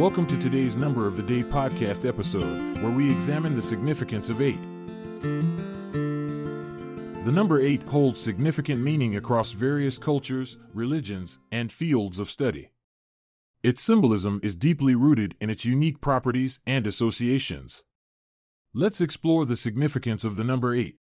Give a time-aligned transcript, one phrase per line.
[0.00, 4.40] Welcome to today's Number of the Day podcast episode, where we examine the significance of
[4.40, 4.62] eight.
[7.22, 12.70] The number eight holds significant meaning across various cultures, religions, and fields of study.
[13.62, 17.84] Its symbolism is deeply rooted in its unique properties and associations.
[18.72, 20.96] Let's explore the significance of the number 8.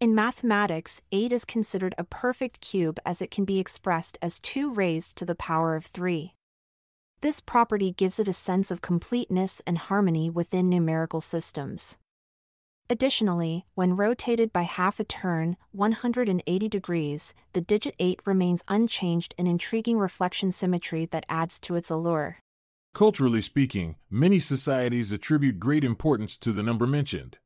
[0.00, 4.72] In mathematics, 8 is considered a perfect cube as it can be expressed as 2
[4.72, 6.32] raised to the power of 3.
[7.20, 11.98] This property gives it a sense of completeness and harmony within numerical systems.
[12.88, 19.48] Additionally, when rotated by half a turn, 180 degrees, the digit 8 remains unchanged an
[19.48, 22.38] intriguing reflection symmetry that adds to its allure.
[22.94, 27.38] Culturally speaking, many societies attribute great importance to the number mentioned.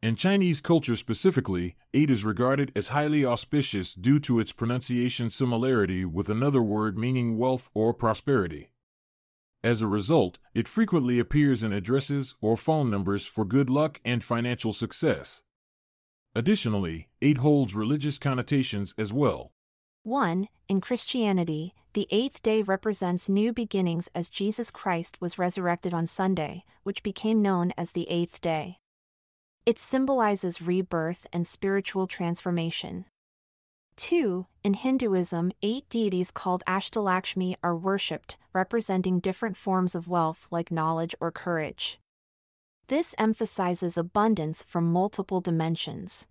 [0.00, 6.06] In Chinese culture specifically, 8 is regarded as highly auspicious due to its pronunciation similarity
[6.06, 8.70] with another word meaning wealth or prosperity.
[9.64, 14.22] As a result, it frequently appears in addresses or phone numbers for good luck and
[14.22, 15.42] financial success.
[16.34, 19.52] Additionally, 8 holds religious connotations as well.
[20.04, 20.48] 1.
[20.68, 26.64] In Christianity, the eighth day represents new beginnings as Jesus Christ was resurrected on Sunday,
[26.84, 28.78] which became known as the eighth day.
[29.66, 33.06] It symbolizes rebirth and spiritual transformation.
[33.96, 34.46] 2.
[34.62, 41.14] In Hinduism, eight deities called Ashtalakshmi are worshipped, representing different forms of wealth like knowledge
[41.20, 42.00] or courage.
[42.88, 46.26] This emphasizes abundance from multiple dimensions.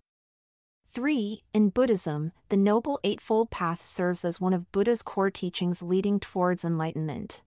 [0.91, 1.43] 3.
[1.53, 6.65] In Buddhism, the Noble Eightfold Path serves as one of Buddha's core teachings leading towards
[6.65, 7.43] enlightenment.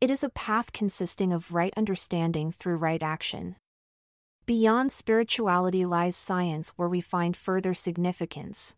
[0.00, 3.56] It is a path consisting of right understanding through right action.
[4.46, 8.74] Beyond spirituality lies science, where we find further significance.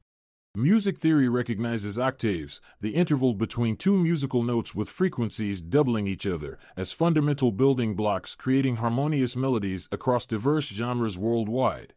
[0.58, 6.58] Music theory recognizes octaves, the interval between two musical notes with frequencies doubling each other,
[6.78, 11.92] as fundamental building blocks creating harmonious melodies across diverse genres worldwide.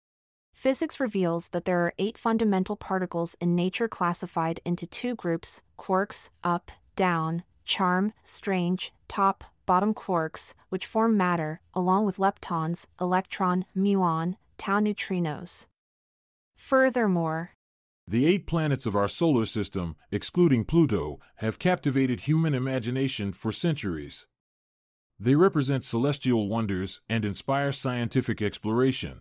[0.53, 6.29] Physics reveals that there are eight fundamental particles in nature classified into two groups quarks,
[6.43, 14.35] up, down, charm, strange, top, bottom quarks, which form matter, along with leptons, electron, muon,
[14.57, 15.65] tau neutrinos.
[16.57, 17.51] Furthermore,
[18.09, 24.25] the eight planets of our solar system, excluding Pluto, have captivated human imagination for centuries.
[25.19, 29.19] They represent celestial wonders and inspire scientific exploration.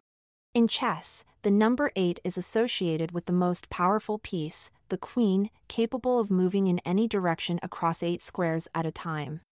[0.54, 6.18] In chess, the number 8 is associated with the most powerful piece, the queen, capable
[6.18, 9.42] of moving in any direction across 8 squares at a time.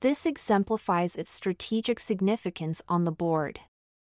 [0.00, 3.60] This exemplifies its strategic significance on the board.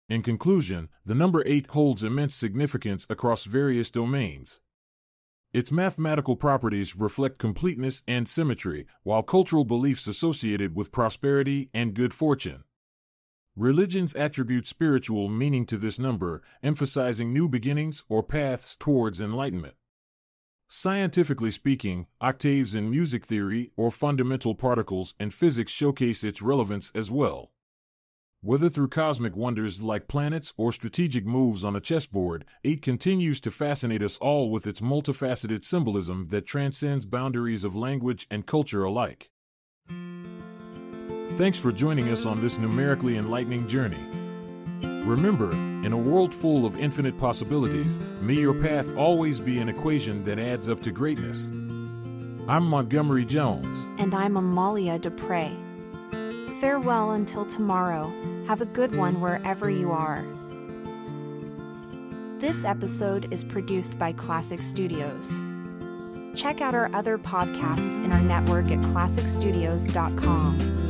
[0.08, 4.60] In conclusion, the number 8 holds immense significance across various domains.
[5.52, 12.14] Its mathematical properties reflect completeness and symmetry, while cultural beliefs associated with prosperity and good
[12.14, 12.66] fortune.
[13.56, 19.76] Religions attribute spiritual meaning to this number, emphasizing new beginnings or paths towards enlightenment.
[20.68, 27.10] Scientifically speaking, octaves in music theory or fundamental particles in physics showcase its relevance as
[27.10, 27.54] well.
[28.46, 33.50] Whether through cosmic wonders like planets or strategic moves on a chessboard, 8 continues to
[33.50, 39.32] fascinate us all with its multifaceted symbolism that transcends boundaries of language and culture alike.
[41.38, 44.06] Thanks for joining us on this numerically enlightening journey.
[44.84, 50.22] Remember, in a world full of infinite possibilities, may your path always be an equation
[50.22, 51.48] that adds up to greatness.
[52.48, 53.88] I'm Montgomery Jones.
[53.98, 55.65] And I'm Amalia Dupre.
[56.60, 58.12] Farewell until tomorrow.
[58.48, 60.24] Have a good one wherever you are.
[62.40, 65.42] This episode is produced by Klassic Studios.
[66.40, 70.85] Check out our other podcasts in our network at klassicstudios.com.